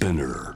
[0.00, 0.54] Spinner.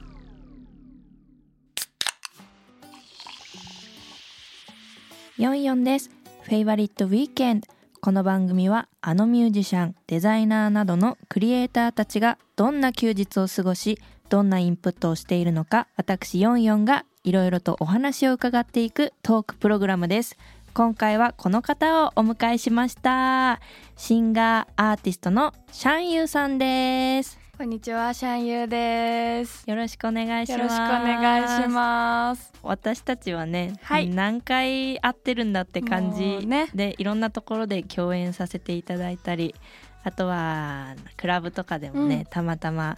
[5.37, 6.09] 44です。
[6.41, 7.67] フェイバリットウィーケンド。
[8.01, 13.99] この番組はあのミュージシャン、デザイナーなどのクリエイターたちがどんな休日を過ごし、
[14.29, 20.37] どんなインプットをしているのか、私44がいろいろとお話を伺っていくトークプログラムです。
[20.73, 23.61] 今回はこの方をお迎えしました。
[23.95, 27.44] シンガーアーティストのシャンユーさんです。
[27.57, 29.63] こんにちは、シャンユーです。
[29.65, 30.59] よろしくお願いします。
[30.59, 32.51] よろしくお願いします。
[32.61, 39.55] 私たちはね、はい何回会ってるんだって感もじうねで、いろんなところで共演させていただいたり
[40.03, 42.97] あとはクラブとかでもね、うんたまたま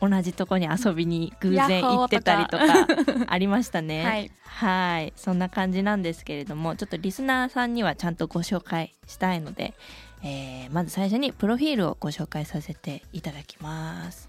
[0.00, 2.86] 同じとこに遊びに偶然行ってたりとか
[3.26, 4.04] ありましたね。
[4.04, 9.74] はい、はいそんな感じなんですけれどもちょっとリスナーさんにはちゃんとご紹介したいので、
[10.22, 14.28] えーまず最初にプロフィールをご紹介させていただきます。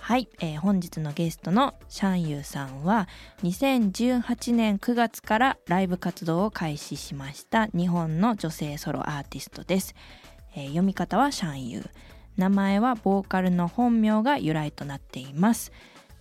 [0.00, 3.08] はい、えー本日のゲストのシャンユーさんは
[3.42, 9.94] 2018年9月からライブ活動を開始しました日本の女性ソロアーティストです、
[10.54, 11.90] えー読み方はシャンユー。
[12.36, 15.72] 名前はボーカルの本名が由来となっています。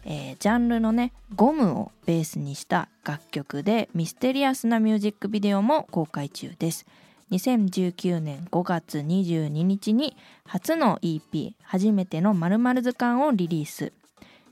[0.04, 6.86] えージャンルのねゴムをベースにした楽曲でミステリアスなミュージックビデオも公開中です。
[7.32, 13.92] 2019年5月22日に初の EP「初めての〇〇図鑑」をリリース。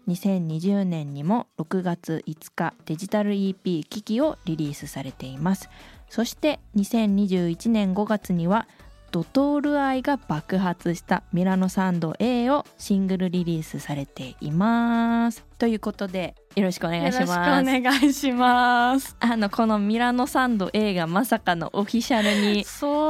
[0.07, 5.69] 2020年にも6月5日デジタル EP「キキ」をリリースされています。
[6.09, 8.67] そして2021年5月には
[9.11, 15.45] ドトール愛が爆発したミラノサンド A をシングルリリースされています。
[15.57, 19.15] ということでよろしくお願いしよろしくおます願いします。
[19.19, 22.65] あのこのミラノサンド A がまさかのオフィシャルに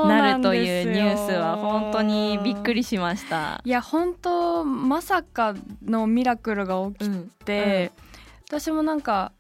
[0.09, 5.53] なるというニュースは本当にびっくりしましたいや、本当まさか
[5.85, 7.91] のミラクルが起きうんて、
[8.47, 9.31] 私もなんか。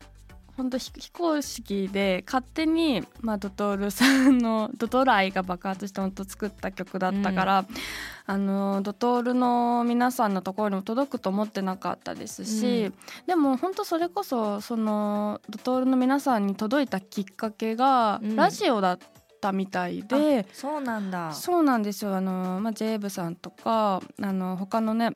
[0.57, 7.65] 本当非非公式で勝手に、まあ、ドトールさんの ドトール愛が爆発して本当作った曲だったから、
[8.25, 12.93] あのドトールの皆さんのところにも届くと思ってなかったですし、うん。
[13.27, 18.35] でも本当それこそそのドトールの皆さんに届いたきっかけが、うん。
[18.35, 18.99] ラジオだっ
[19.41, 20.47] たみたいで。
[20.53, 21.33] そうなんだ。
[21.33, 22.15] そうなんですよ。
[22.15, 25.11] あの、まあ、ジェイブさんとかあの他のね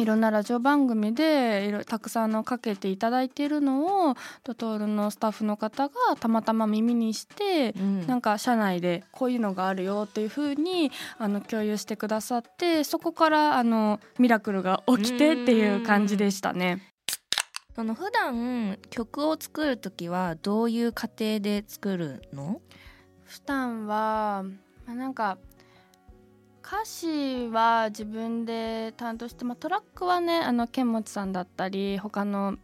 [0.00, 16.82] いろんなラジオ番組でいろたくさんのかけていただいているのをドトールのスタッフの方がたまたま耳にしてうんなんか社内でこういうのがあるよっていう風にあの共有してくださってそこからあのミラクルが起きてっていう感じでしたね。
[17.76, 22.60] その普段曲を作る時はどういう過程で作るの？
[23.24, 24.44] 普段は、
[24.86, 25.38] まあ、なんか
[26.64, 32.56] 歌詞は自分で担当して、まあ、トラックはねあの剣持さんだったり他の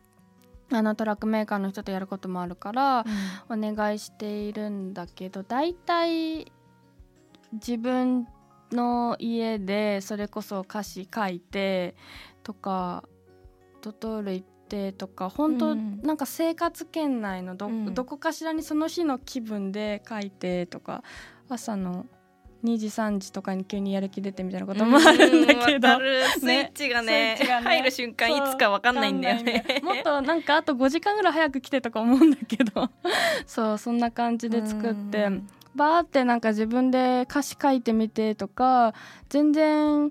[0.72, 3.04] あのトラックメーカーの人とやることもあるから
[3.48, 6.50] お願いしているんだけど大体
[7.52, 8.26] 自分
[8.72, 11.94] の家でそれこそ歌詞書いて
[12.42, 13.04] とか
[13.80, 16.00] ドトール行ってとか本当、うん。
[16.02, 17.94] なんか生活圏内のど,、うん。
[17.94, 21.04] どこかしらにその日の気分で書いてとか
[21.48, 22.06] 朝の
[22.66, 25.88] 2時3時とかに急にやる気出てみたいなこともあるんだけど。
[26.40, 27.64] スイッチがねスイッチがね。
[27.64, 29.82] 入る瞬間いつかわかんないんだよね。
[29.82, 32.90] もっとなんかあと5時間ぐらい早く来てとか思うんだけど。
[33.46, 35.24] そうそんな感じで作って。
[35.24, 35.46] うん。
[35.76, 38.94] バーってなんか自分で歌詞書いてみてとか
[39.28, 40.10] 全然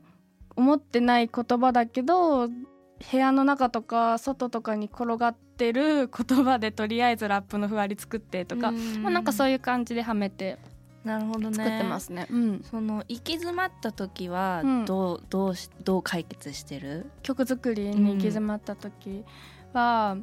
[0.56, 10.58] 思ってない言葉だけど部屋の中とか外とかに転がってる言葉でとりあえずラップのふわり作ってとか、まあ、なんかそういう感じではめて
[11.06, 11.56] なるほどね。
[11.56, 12.28] 作ってますね。
[12.32, 14.86] うん、その行き詰まった時はうん。
[14.86, 17.12] どう、どうしどう解決してる？
[17.22, 19.24] 曲作りに行き詰まった時
[19.72, 20.18] は、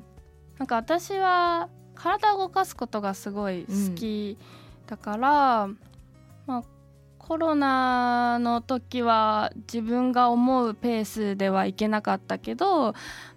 [0.59, 4.37] なんか私は体を動かすことがすごい好き
[4.87, 5.69] だから、
[6.47, 6.63] まあ
[7.19, 12.95] コロナの時は自分が思うペースではいけなかったけど、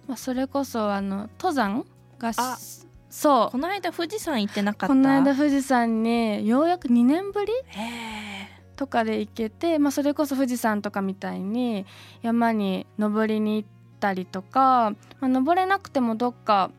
[0.08, 1.86] まあ、それこそあの登山
[2.18, 2.58] がしあ
[3.18, 3.50] そう。
[3.50, 4.94] この間富士山行ってなかった？
[4.94, 7.52] この間富士山にようやく2年ぶり？
[7.68, 8.46] へ
[8.76, 11.86] とかで行けて、まあ、それこそ富士山とかみたいに
[12.20, 13.68] 山に登りに行っ
[14.00, 16.70] たりとか、まあ、登れなくてもどっか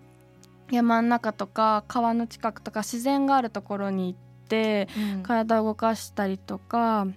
[0.70, 5.24] 山の中とか川の近くとか自然があるところに行ってーうん。
[5.24, 7.08] 体を動かしたりとか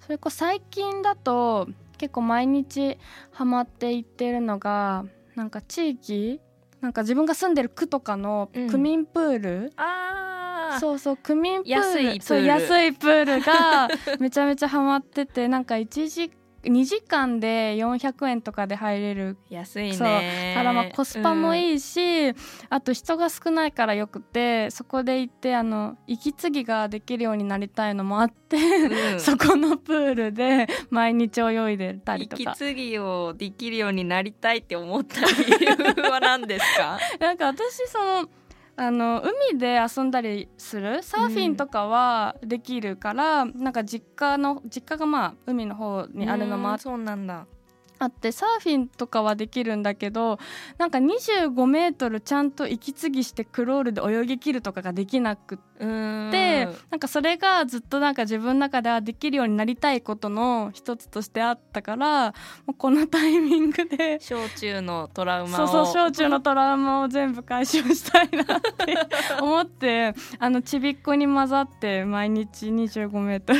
[0.00, 1.68] それこそ最近だと
[1.98, 2.96] 結構毎日
[3.32, 5.04] ハマっていってるのが
[5.36, 6.40] なんか地域
[6.80, 8.70] なんか自分が住んでる区とかのうん。
[8.70, 10.80] 区民プール、あー。
[10.80, 11.80] そうそう区民プール。
[11.80, 12.22] 安いプール。
[12.22, 13.88] そう安いプールが
[14.18, 16.30] めちゃめちゃハマっててなんか1時
[16.62, 19.36] 2時間で400円とかで入れる。
[19.48, 19.94] 安いね。
[19.94, 20.54] そう。
[20.54, 22.34] からまあコスパもい、いいし、
[22.68, 29.20] あと人が少ないからよくてそこで行ってあの息継ぎができるようになりたいのもあって、うん。
[29.20, 32.42] そこのプールで毎日泳いでたりとか。
[32.42, 35.26] 息継ぎをできるようになりたいって思った理
[35.98, 36.98] 由は何ですか？
[37.20, 38.28] なんか私その
[38.80, 47.46] あの海で遊んだりするサーフィンとかはできるから、なんか実家の実家がまあ海の方にあるのもあうんそうなんだ。
[48.00, 50.38] あってサーフィンとかはできるんだけど
[50.78, 56.30] なんか25メートルちゃんと息継ぎしてクロールで泳ぎ切るとかができなくうーん。
[56.30, 62.28] て、なんかそれがずっとなんか自分の中ではできるようになりたいことの一つとしてあったから
[62.66, 65.66] もうこのタイミングで小中のトラウマを。
[65.66, 68.96] そうそう小中のトラウマを全部解消したいなって
[69.42, 73.58] 思ってあのちびっこに混ざって毎日25メートル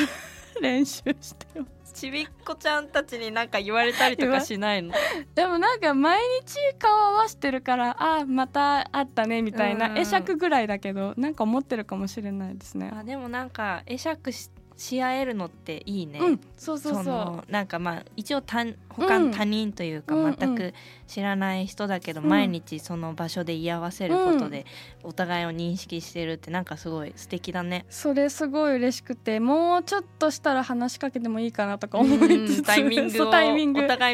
[0.63, 4.95] 練習してますちびっこちゃんたちになんか言われたりとかしないの？
[5.35, 12.91] でもなんか毎日顔合わせてるからあまた会ったねみたいなうん会釈ぐらいだけどなんか思ってるかもしれないですね。
[12.95, 14.51] あでもなんか会釈し
[14.81, 17.05] し合えるのっていいね、うん、そうそうそう。
[17.05, 20.73] のなんかまあ一応他他、うん他人というか全く
[21.07, 24.65] 知らない人だけど、うん毎日その場所で居合わせることで
[25.03, 27.85] お互いを認識してるってなんかすごい素敵だね。
[27.91, 33.67] それすごい嬉しくてもうちょっとしたら話しかけてもいいかなとか思いつつ、うんタイミングをお互い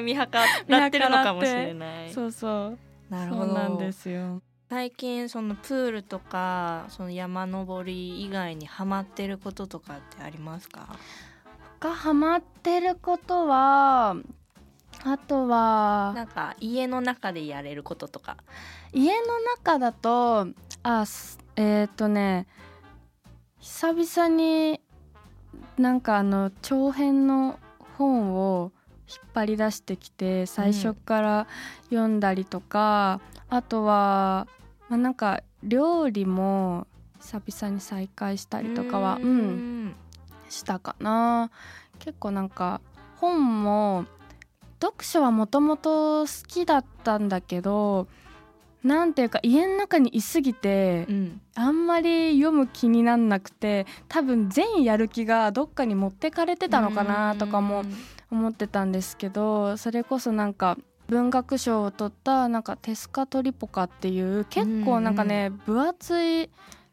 [0.02, 0.22] 見計
[0.68, 2.12] らってるのかもしれない。
[2.12, 2.78] そうそう
[3.08, 4.42] なるほどそうなんですよ。
[4.68, 10.88] 最近そのプールとかその山登り以外にハマってることとかってありますか？
[11.78, 14.16] がハマってることは
[15.04, 18.38] あとはなんか家の中でやれることとか。
[18.92, 20.48] 家の中だと
[20.82, 22.46] あすえっ、とね
[23.58, 24.80] 久々に
[25.78, 27.60] なんかあの長編の
[27.98, 28.72] 本を
[29.08, 31.46] 引っ張り出してきて最初から
[31.90, 34.48] 読んだりとか、あとは、
[34.88, 36.86] まあ、なんか料理も
[37.20, 39.96] 久々に再開したりとかはううんん
[40.48, 41.50] したかな。
[41.98, 42.80] 結構なんか
[43.16, 44.04] 本も
[44.80, 48.06] 読書はもともと好きだったんだけど
[48.84, 51.40] なんていうか家の中にいすぎてうん。
[51.54, 57.82] あんまり読む気になんなくて多分全やる気がどっかに持ってかれてたのかなとかも
[58.30, 60.76] 思ってたんですけどそれこそなんか
[61.08, 66.50] 文学賞を取ったなんかテスカトリポカっていう結構なんかね分厚い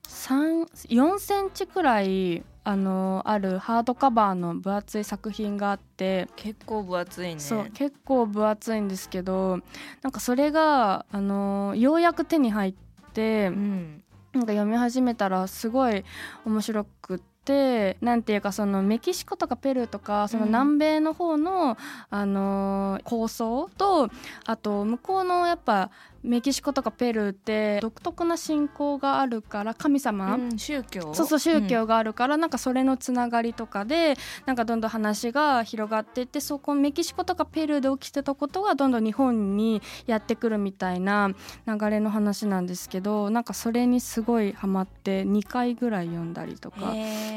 [0.08, 7.40] 3 4センチくらいあのあるハードカバーの分厚い作品があって、結構分厚いね。
[7.40, 9.60] そう結構分厚いんですけど
[10.02, 12.74] なんかそれがあのようやく手に入っ
[13.14, 14.04] てうん。
[14.34, 16.04] なんか読み始めたらすごい
[16.44, 21.78] 面白くってなんていうかそのメキシコとかペルーとかそのうん南米の方の、
[22.10, 24.10] あのー構想と
[24.46, 25.90] あと向こうのやっぱ
[26.24, 31.14] メキシコとかペルーって独特な信仰があるから神様、うん宗教？
[31.14, 34.16] そうそう宗教があるから、なんかそれのつながりとかで
[34.46, 41.32] なんかどんどん話が広がっていってそこメキシコとかペルーで起きてたことがどんどん日本にやってくるみたいな
[41.68, 46.94] 流れの話なんですけどなんかそれにすごいハマって2回ぐらい読んだりとか。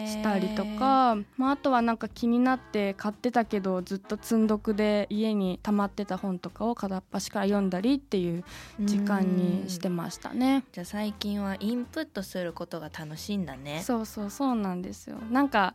[0.06, 8.44] したりとか、まあ、あとはなんか気になって買ってたけどずっと積んどくで家に溜まってた本とかを片っ端から読んだりっていう
[8.80, 10.64] 時間にしてましたね。
[10.72, 13.82] じゃあ最近はインプットすることが楽しいんだね。
[13.82, 15.16] そうそうそうなんですよ。
[15.30, 15.74] なんか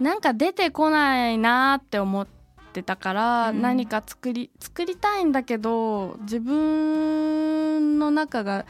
[0.00, 2.26] なんか出てこないなって思っ
[2.72, 3.62] てたから、うん。
[3.62, 8.66] 何か作り作りたいんだけど自分の中が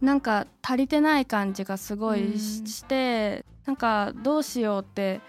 [0.00, 2.66] なんか足りてない感じがすごいし,、うん。
[2.66, 5.20] してなんかどうしようって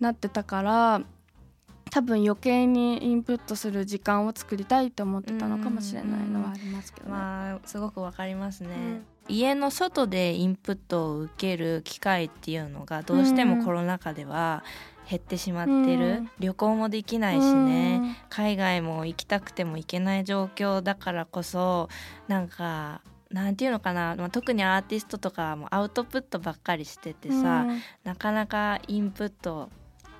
[0.00, 1.02] なってたから
[1.96, 7.12] 多分余計にインプットする時間を作りたいと思ってたのかもしれないのはありますけどね。
[7.12, 8.68] まあすごくわかりますね、
[9.28, 9.34] うん。
[9.34, 14.62] 家の外でインプットを受ける機会っていうのがどうしてもコロナ禍では
[15.08, 16.30] 減ってしまってる、うん。
[16.38, 21.88] 旅行もできないしね、海外も行きたくても行けない状況だからこそ
[22.28, 23.00] なんか
[23.30, 27.64] なんていうのかな、まあ、特にアーティストとかもアウトプットばっかりしててさ、
[28.04, 29.70] なかなかインプット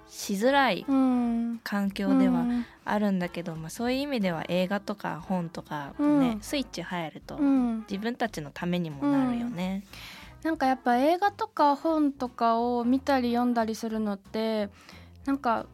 [0.08, 1.60] しづらいうん。
[1.64, 2.66] 環境ではうん。
[2.84, 6.04] あるんだけど、まあ、そういう意味では映画とか本とかね、う
[6.36, 6.38] ん。
[6.40, 7.80] スイッチ入るとうん。
[7.90, 9.84] 自分たちのためにもなるよね。
[10.42, 14.68] なんかやっぱ映画とか本とかを見たり読んだりするのって
[15.24, 15.66] なんか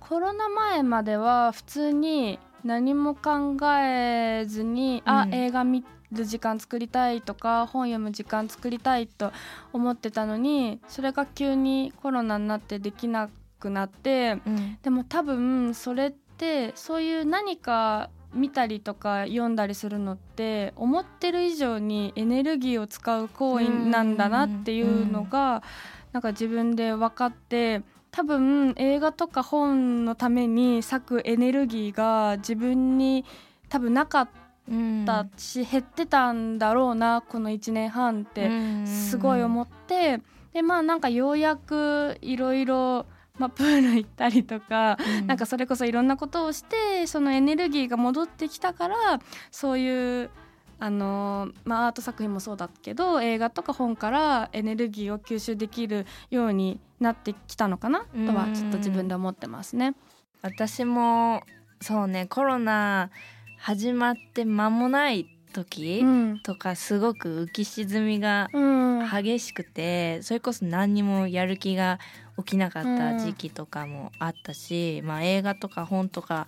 [0.00, 5.34] コロナ前までは普通に何も考えずに、あうん。
[5.34, 9.32] 映画見る時間作りたいとか本読む時間作りたいと
[9.72, 13.30] 思ってたのにそれが急にコロナになってできな
[13.62, 14.78] くなってうん。
[14.82, 25.62] でも多分それってそういう何か見たりとか読んだりするのって思ってる以上にエネルギーを使う行為なんだなっていうのが
[26.12, 33.24] なんか自分で分かって多分映画とか本のために割くエネルギーが自分に
[33.68, 34.28] 多分なかっ
[35.06, 38.50] たし、減ってたんだろうなこの1年半って
[38.86, 40.20] すごい思って
[40.52, 43.06] でまあなんかようやくいろいろ
[43.38, 45.26] まあ、プール行ったりとか、うん。
[45.26, 49.20] なんかそれこそいろんなことをしてそのエネルギーが戻ってきたから
[49.50, 50.30] そういう
[50.78, 58.00] あのまあ、アート作品もそうだけど映画とか本からエネルギーを吸収できるようになってきたのかな？
[58.00, 59.94] とはちょっと自分で思ってますね。
[60.40, 61.44] 私も
[61.80, 63.10] そうねコロナ
[63.58, 66.40] 始まって間もない時、うん。
[66.40, 68.82] とかすごく浮き沈みがうん。
[69.10, 71.98] 激しくてそれこそ何にもやる気が
[72.38, 76.46] 起きなかった時期とかもあったし、まあ、映画とか本とか、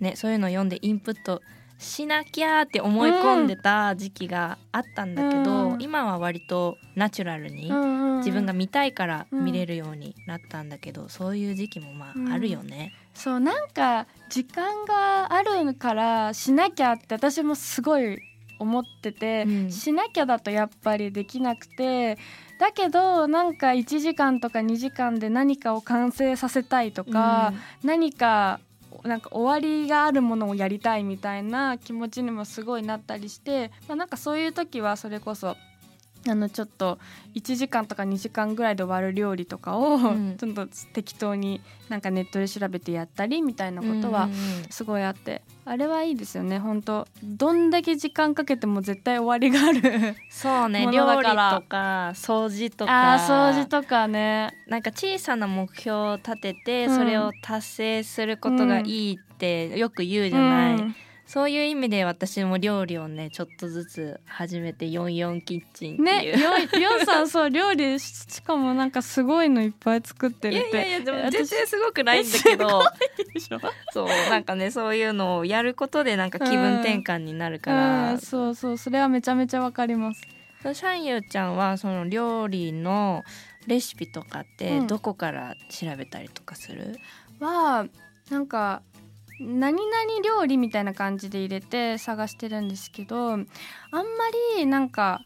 [0.00, 1.42] ね、そういうの読んでインプット
[1.78, 5.82] しなきゃって思い込んでた時期があったんだけど、うん。
[5.82, 7.70] 今は割とナチュラルに
[8.18, 12.28] 自分が見たいから見れるようになったんだけど、そういう時期もまうん。
[12.28, 12.92] ああるよね。
[13.12, 18.18] そうなんか時間があるからしなきゃって私もすごい
[18.64, 19.70] 思ってて、うん。
[19.70, 22.18] しなきゃだとやっぱりできなくて
[22.58, 27.52] だけどなんか1時間とか2時間で何かを完成させたいとか、
[27.82, 28.60] 何か
[29.02, 35.56] なんか終わりがあるものをやりたいみたいな気持ちにもすごいなったりして、まあ、なんかそういう時はそれこそ
[36.28, 36.98] あのちょっと
[37.34, 40.36] 1時間とか2時間ぐらいで終わる料理とかを、うん。
[40.38, 44.28] ちょっと適当になんかネットで調べてやったりみたいなことは
[44.70, 46.58] すごいあって、あれはいいですよね。
[46.58, 52.92] 本当どんだけ時間かけても絶対終わりがある そうねも料理とか掃除とか。
[53.28, 54.52] 掃除とかね。
[54.66, 56.96] なんか小さな目標を立ててうん。
[56.96, 60.94] それを達成することがいいってよく言うじゃない、うん
[61.26, 70.70] そういう意味で私も料理をねちょっとずつ始めて44キッチンってね、いう、りょうりょうさんそう料理ししかもなんかすごいのいっぱい作ってるって。
[70.70, 72.82] いやいやいやでも私全然すごくないんだけど。
[73.32, 73.60] でしょ？
[73.92, 80.20] そうなんかねそういうのをやることでなんか気分転換になるから、うんそうそうそれはめちゃめちゃわかります。
[80.74, 83.22] シャンユーちゃんはその料理の
[83.66, 84.86] レシピとかってうん。
[84.86, 86.98] どこから調べたりとかする、
[87.40, 87.86] は
[88.30, 88.82] なんか
[89.40, 89.82] 何々
[90.24, 93.46] 料理みたいな感じで入れて探してるんですけどあんま
[94.56, 95.22] りなんか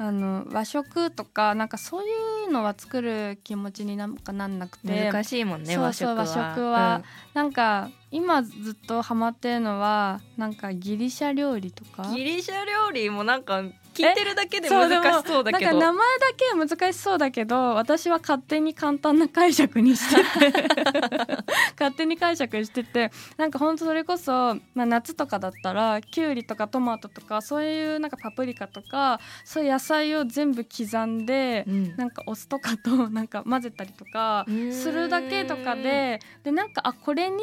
[0.00, 2.12] あの和食とかなんかそうい
[2.48, 6.26] うのは作る気持ちになんかなんなくて難しいもんねそう和食は。
[6.26, 7.02] そう和食は。
[7.34, 8.50] なんか今ず
[8.80, 12.04] っとハマってるのはなんかギリシャ料理とか。
[12.04, 13.64] うんギリシャ料理もなんか
[13.98, 15.72] 聞いてるだけで難しそうだけど。
[15.72, 20.68] なんか名前だけ難しそうだけど私は勝手に簡単な解釈にしてて。
[21.78, 23.10] 勝手に解釈してて。
[23.36, 31.96] なんかほんとそれこそ、まあ、夏とかだったらきゅうりとかトマトとかそういうなんかパプリカとかそういう野菜を全部刻んで、うん。
[31.96, 37.36] なんかお酢とかとなんか混ぜたりとかするだけとかででなんかあこれに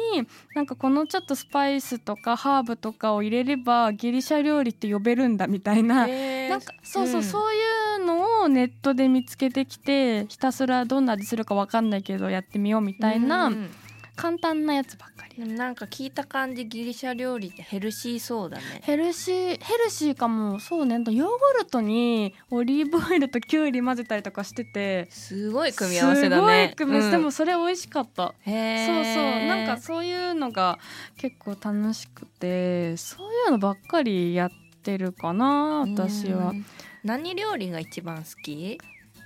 [0.54, 6.06] なんかこのちょっとスパイスとかハーブとかを入れればギリシャ料理って呼べるんだみたいな
[6.48, 7.22] なんかそうそう、うん。
[7.22, 13.70] そういうのをネットで見つけてきてひたすらどんな味するかわかんないけどやってみようみたいなうん
[14.16, 18.62] 簡単なやつばっかりなんか聞いた感じギリシャ料理ってヘルシーそうだね。
[18.82, 20.58] ヘルシーヘルシーかも。
[20.58, 20.94] そうね。
[20.94, 21.24] ヨーグ
[21.58, 26.40] ルトにオリーブオイルとキュウリ混ぜたりとかしててすごい組み合わせだね。
[26.40, 27.20] すごい組み合わせ、うん。
[27.20, 28.34] でもそれ美味しかった。
[28.40, 29.46] へそうーそう。
[29.48, 30.78] なんかそういうのが
[31.18, 34.65] 結構楽しくてそういうのばっかりやって
[34.98, 36.50] るかな私は。
[36.50, 36.66] うん。
[37.02, 38.78] 何料理が一番好き？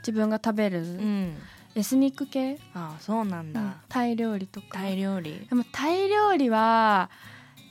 [0.02, 1.35] 自分が食べる、うん。
[1.75, 3.75] エスニック系、ああそうなんだ、うん。
[3.88, 4.67] タイ料理とか。
[4.73, 5.47] タイ料理。
[5.49, 7.11] でもタイ料理は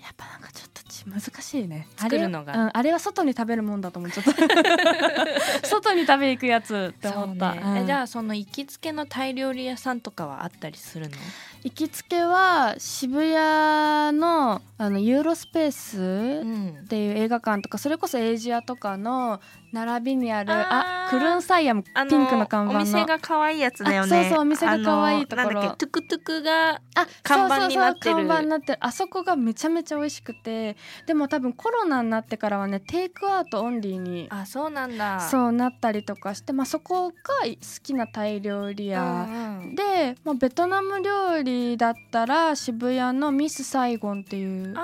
[0.02, 1.88] やっぱなんかちょっとち難しいね。
[1.98, 2.54] 作るのが。
[2.54, 7.82] あれ,、うん、あれは外に食べるもんだと思っちゃった外に食べ行くやつって思った、そうね。
[7.84, 11.16] えじあゃあその行きつけのタイ料理屋さんとかはあったりするの？
[11.64, 19.42] 行きつけは渋谷のあのユーロスペース、うんっていう映画館とかそれこそエイジアとかの
[19.72, 22.80] 並びにあるあクルンサイアムあピンクの看板の。
[22.80, 24.18] お店が可愛いやつだよね。
[24.18, 25.62] あそうそうお店が可愛いところ。
[25.76, 28.16] トゥクトゥクがあ看板になってる。
[28.16, 28.78] そうそうそう看板になってる。
[28.82, 30.78] あそこがめちゃめちゃ美味しくて。
[31.08, 35.20] でも多分コロナになってからはねテイクアウトオンリーにあそうなんだ。
[35.20, 39.76] そうなったりとかして、まあ、そこが好きなタイ料理屋、うんうん。
[39.76, 44.76] で、まあ、ベトナム料理だったら渋谷のミスサイゴンっていう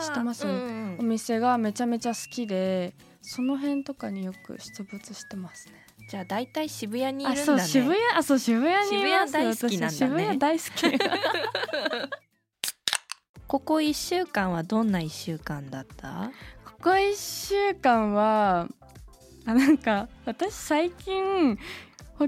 [0.00, 0.46] 知ってます？
[0.46, 0.96] うんうん。
[1.00, 5.74] お店がめちゃめちゃ好きでその辺とかによく出没してますね。
[6.10, 7.62] じゃあ大体渋谷にいるんだね。
[7.62, 7.96] あそう渋谷？
[8.16, 9.90] あそう渋谷にいます渋谷大好きなんだね。
[9.90, 12.20] 私渋谷大好き。
[13.46, 16.30] ここ1週間はどんな1週間だった？
[16.64, 18.68] ここ1週間は
[19.44, 21.58] あなんか私最近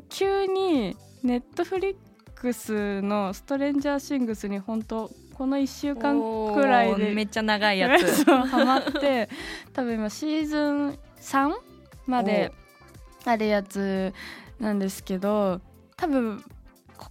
[0.09, 1.97] 急にネットフリッ
[2.35, 5.11] クスの「ストレンジャーシングス」に本当
[5.43, 8.23] この1週間くらいでめっちゃ長いやつ。
[8.47, 9.29] ハマって
[9.75, 11.53] 多分今シーズン3
[12.07, 12.53] まで
[13.25, 14.15] あるやつ
[14.61, 15.61] なんですけど
[15.97, 16.45] 多分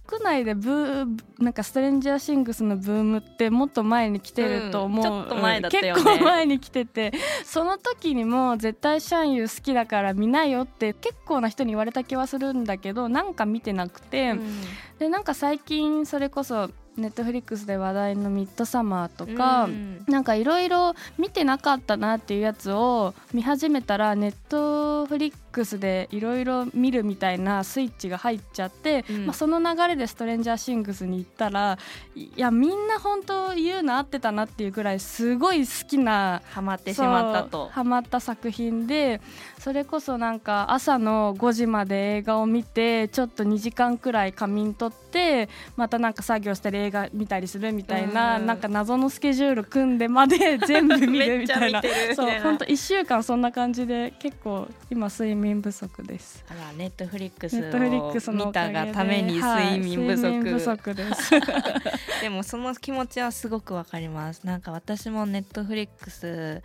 [0.08, 5.28] 国内でブーなんかストレンジャーシングスのブームってもっと前に来てると思う、
[5.68, 7.12] 結構前に来てて
[7.44, 14.62] その時にも絶対シャンユー好きだから見なよって結構な人に言われた気はするんだけどなんか見てなくて、うん。
[14.98, 20.04] でなんか最近それこそネットフリックスで話題の「ミッドサマー」とか、うん。
[20.08, 29.26] なんかいろいろ見てなかったなっていうやつを見始めたらネットフリックスでいろいろ見るみたいなスイッチが入っちゃって、うん。
[29.26, 31.78] まあ、その流れで「ストレンジャーシングス」に行ったら
[32.14, 37.68] いやみんな本当言うの合ってたなっていうぐらいすごい好きなハマってしまったと。
[37.68, 39.20] ハマった作品で
[39.58, 51.82] それこそなんか朝の5時まで映画を見てちょっと2時間くらい仮眠取ってまたなんか作業したり映画見たりするみたいなうんなんか謎のスケジュール組んでまで 全部見るみたいな。
[52.14, 56.44] そう本当1週間そんな感じで結構今睡眠不足です。
[56.48, 61.30] あらネットフリックスネットフリックスを見たがために睡眠不足,、はい不足です。
[62.20, 64.44] でもその気持ちはすごくわかります。
[64.44, 66.62] なんか私もネットフリックス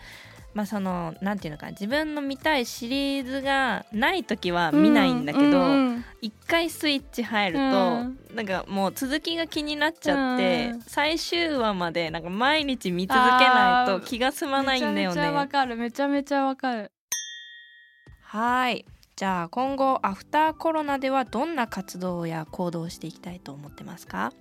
[0.58, 8.20] まあそのなんていうのかな自分の見たいシリーズがない時は見ないんだけど、う一回スイッチ入ると、うん。
[8.34, 10.82] なんかもう続きが気になっちゃって、うん。
[10.82, 15.52] 最終話までなんか毎日見続けないと気が済まないんだよめちゃめちゃわね。
[15.52, 15.76] かる。
[15.76, 16.92] めちゃめちゃわかる。
[18.24, 18.84] はい。
[19.16, 24.34] じゃあ今後アフターコロナではどんな活動や行動をしていきたいと思ってますか？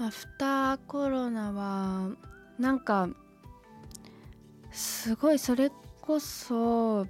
[0.00, 2.10] アフターコロナは
[2.58, 3.08] なんか
[4.74, 7.06] すごいそれこそ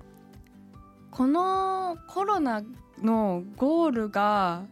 [1.11, 2.63] このコロナ
[3.03, 4.67] のゴールが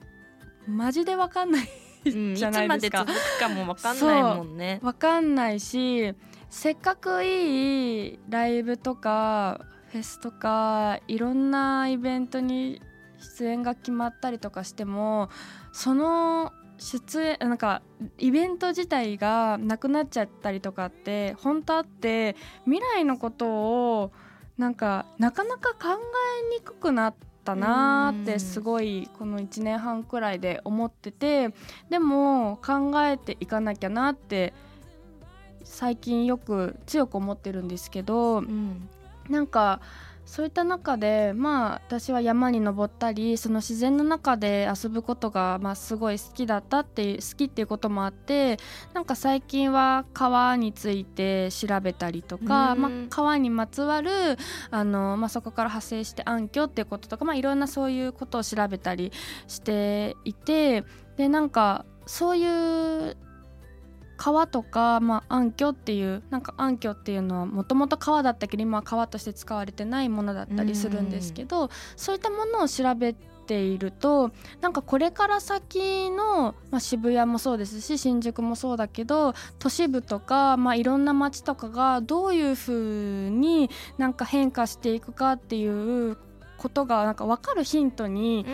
[0.67, 1.69] マジで分かんない
[2.05, 4.81] うん、い じゃつないですかまで続くかもわかんないもんね。
[4.83, 6.15] 分かんないし
[6.51, 12.83] せっかくいいライブとかフェスとかいろんなイベントに
[13.19, 15.31] 出演が決まったりとかしても
[15.73, 16.53] その
[16.83, 17.81] 出演なんか
[18.19, 23.47] イベント自体がなくなっちゃったりとかって本当あって未来のこと
[24.01, 24.13] を
[24.59, 26.01] なんかなかなか考
[26.51, 27.15] えにくくなっ
[27.45, 31.55] たなーってすごいこの1年半くらいで思ってて
[31.89, 34.53] でも考えていかなきゃなって
[35.65, 38.89] 最近よく強く思ってるんですけどうん。
[39.29, 39.81] なんか
[40.25, 48.59] そういった中でまあ私は山に登ったりその自然の中で遊ぶことがまあすごい好きだったっていう好きっていうこともあって
[48.95, 54.11] なんか最近は川について調べたりとか、うんまあ、川にまつわる
[54.71, 59.13] あの、まあ、そこから派生して暗渠っていうこととか、まあ、いろんなそういうことを調べたり
[59.49, 60.85] していて
[61.17, 63.17] でなんかそういう
[64.23, 74.31] 川とか、まあ、暗渠っていうなんか暗渠っていうのはもともと川だったけど今は川として使われてないものだったりするんですけど、そういったものを調べていると
[74.61, 82.73] なんかこれから先の、まあ、渋谷もそうですし新宿もそうだけど都市部とか、まあ、いろんな街とかがどういうふ
[83.27, 85.67] うになんか変化していくかってい
[86.11, 86.17] う
[86.63, 88.47] ことがなんか分かるヒントに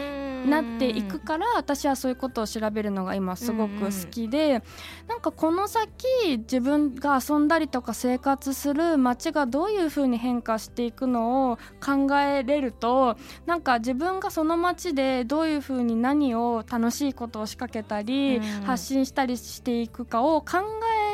[0.47, 4.63] なっていくから私はそういうことを調べるのが今すごく好きで、
[5.07, 6.07] なんかこの先
[6.39, 18.43] 自分が遊んだりとか生活する街がどういうふうに変化していくのを考えれるとなんか自分がその街でどういうふうに何を楽しいことを仕掛けたり、うん。
[18.69, 20.59] 発信したりしていくかを考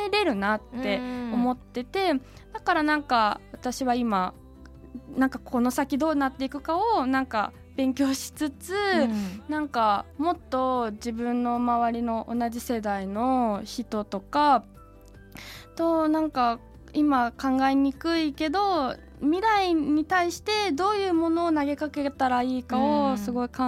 [0.05, 0.99] えれるなって
[1.33, 2.13] 思っってて、
[2.53, 4.33] だからなんか私は今
[5.15, 8.73] なんかこの先どうなっていくかをなんか勉強しつつ、
[9.49, 14.63] なんかもっと自分の周りの同じ世代の人とか
[15.75, 16.59] となんか
[16.93, 23.11] 今考えにくいけど未来に対してどういうものを投げかけたらいいかうん。
[23.13, 23.63] をすごい考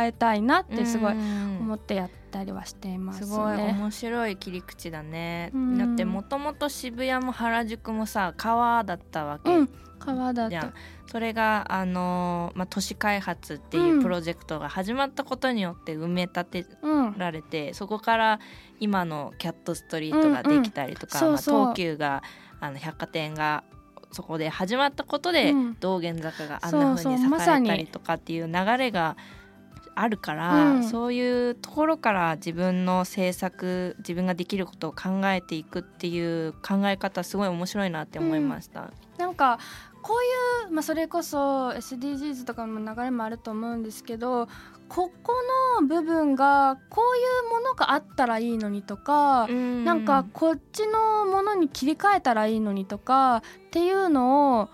[0.00, 3.26] えたいなってすごい思思ってやったりはしていますね。
[3.26, 5.78] すごい面白い切り口だね、うん。
[5.78, 9.70] だってもともと渋谷も原宿もさ川だったわけ、うん
[10.04, 10.50] 川だと。
[10.50, 10.74] じゃん
[11.06, 17.14] それがあのーまあ、都市開発っていううんプロジェクトが始まったことによって埋め立てうん。
[17.18, 18.40] られて、そこから
[18.80, 22.22] 今のキャットストリートができたりとか、まあ、東急が
[22.60, 23.62] あの百貨店が
[24.10, 25.76] そこで始まったことで、うん。
[25.78, 29.16] 道玄坂があんな風そうに栄えたりとかっていう流れが
[29.96, 30.84] あるから、うん。
[30.84, 38.90] そういうところから自分の制作自分ができることを考えていくっていう考え方すごい面白いなって思いました。
[39.18, 39.58] なんか
[40.04, 44.48] こういう、まあ、それこそ SDGs とかの流れもあると思うんですけど
[44.90, 45.32] ここ
[45.80, 54.68] の部分がこういうものがあったらいいのにとか、なんかこっちのものに切り替えたらいいのにとかっていうのを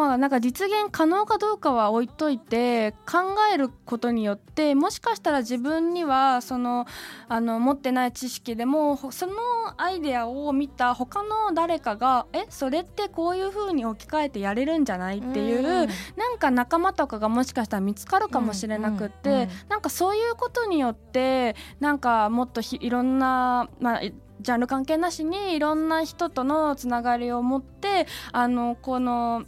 [0.00, 3.18] まあなんか実現可能かどうかは置いといて考
[3.52, 6.86] えることによってもしかしたら自分にはその
[7.28, 9.34] あの持ってない知識でもほその
[9.76, 19.48] アイデアを見た他の誰かがえそれってこういう風に置き換えてやれるんじゃないっていう、なんか仲間とかがもしかしたら見つかるかもしれなくって、うんうんうん。
[19.68, 29.44] なんかそういうことによってなんかもっとひいろんな、まあ、ジャンル関係なしにいろんな人とのつながりを持ってあのこの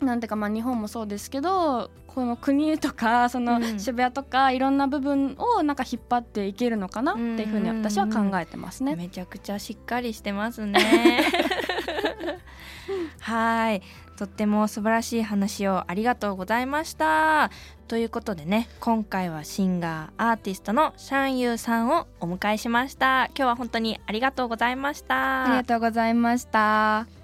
[0.00, 8.96] なんていうかまあ日本もそうですけどこの国とかそのうん渋谷とかいろんな部分をなんか引っ張っていけるのかなっていうふうに私は考えてますね。
[8.96, 10.80] めちゃくちゃしっかりしてますね。
[13.20, 13.82] はい
[14.16, 17.50] とっても素晴らしい話をありがとうございました。
[17.86, 23.26] ということでね今回はシンガーアーティストのシャンユーさんをお迎えしました。
[23.26, 25.44] 今日は本当にありがとうございました。
[25.44, 27.17] ありがとうございました。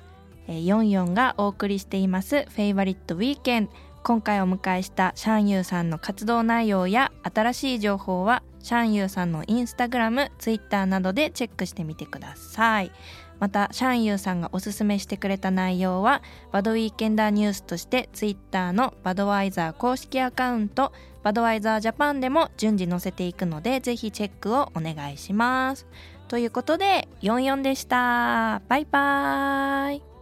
[0.48, 3.68] ヨンヨンがお送りしていますフェイバリットウィーケン
[4.02, 12.90] 今回お迎えしたシャンユーさんの活動内容や新しい情報はシャンユーさんのインスタグラム、ツイッターなどでチェックしてみてください。
[13.38, 25.86] またシャンユーさんがおすすめしてくれた内容はバドウィーケンダーニュースとしてツイッターのバドワイザー公式アカウントバドワイザージャパンでも順次載せていくのでぜひチェックをお願いします。
[26.28, 28.62] ということで44でした。
[28.68, 30.13] バイバーイ。